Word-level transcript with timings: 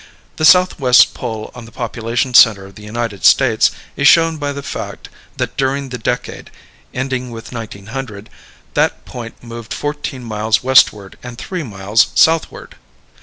The 0.37 0.45
Southwest's 0.45 1.05
pull 1.05 1.51
on 1.53 1.65
the 1.65 1.71
population 1.71 2.33
center 2.33 2.65
of 2.65 2.73
the 2.73 2.81
United 2.81 3.23
States 3.23 3.69
is 3.95 4.07
shown 4.07 4.37
by 4.37 4.51
the 4.51 4.63
fact 4.63 5.09
that 5.37 5.55
during 5.57 5.89
the 5.89 5.99
decade 5.99 6.49
ending 6.91 7.29
with 7.29 7.53
1900 7.53 8.31
that 8.73 9.05
point 9.05 9.43
moved 9.43 9.75
fourteen 9.75 10.23
miles 10.23 10.63
westward 10.63 11.19
and 11.21 11.37
three 11.37 11.61
miles 11.61 12.07
southward. 12.15 12.77